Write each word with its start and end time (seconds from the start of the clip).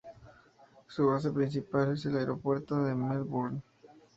Su 0.87 1.05
base 1.05 1.29
principal 1.31 1.93
es 1.93 2.03
el 2.07 2.17
aeropuerto 2.17 2.83
de 2.83 2.95
Melbourne. 2.95 3.61